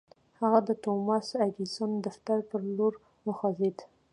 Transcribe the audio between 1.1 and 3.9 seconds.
اې ايډېسن د دفتر پر لور وخوځېد.